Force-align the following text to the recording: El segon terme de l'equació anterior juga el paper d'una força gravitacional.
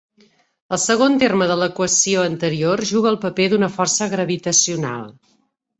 El 0.77 0.79
segon 0.83 1.17
terme 1.25 1.49
de 1.51 1.57
l'equació 1.59 2.25
anterior 2.31 2.85
juga 2.93 3.13
el 3.13 3.19
paper 3.27 3.49
d'una 3.53 3.73
força 3.79 4.13
gravitacional. 4.17 5.11